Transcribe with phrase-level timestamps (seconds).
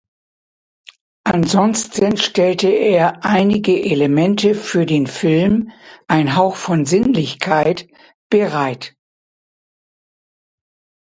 [1.25, 5.71] Ansonsten stellte er einige Elemente für den Film
[6.07, 7.87] "Ein Hauch von Sinnlichkeit"
[8.27, 8.95] bereit.